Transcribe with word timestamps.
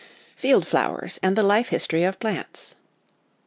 Field 0.35 0.65
Flowers 0.67 1.19
and 1.21 1.35
the 1.35 1.43
Life 1.43 1.67
History 1.67 2.03
of 2.03 2.19
Plants. 2.19 2.73